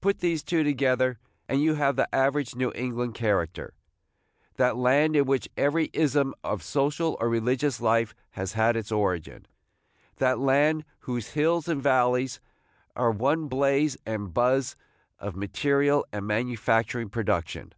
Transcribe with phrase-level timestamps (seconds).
[0.00, 1.18] Put these two together,
[1.48, 3.74] and you have the average New England character,–
[4.58, 9.46] that land in which every ism of social or religious life has had its origin,–
[10.18, 12.38] that land whose hills and valleys
[12.94, 14.76] are one blaze and buzz
[15.18, 17.72] of material and manufacturing production.